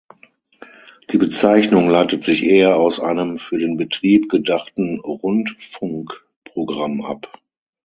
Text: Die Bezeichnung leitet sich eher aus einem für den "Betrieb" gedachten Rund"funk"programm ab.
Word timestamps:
Die 1.11 1.19
Bezeichnung 1.19 1.87
leitet 1.87 2.23
sich 2.23 2.43
eher 2.43 2.75
aus 2.77 2.99
einem 2.99 3.37
für 3.37 3.59
den 3.59 3.77
"Betrieb" 3.77 4.29
gedachten 4.31 4.99
Rund"funk"programm 4.99 7.03
ab. 7.05 7.31